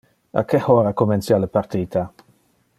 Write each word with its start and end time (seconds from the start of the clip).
A 0.39 0.41
que 0.49 0.59
hora 0.71 0.97
comencia 1.01 1.41
le 1.43 1.49
partita? 1.57 2.01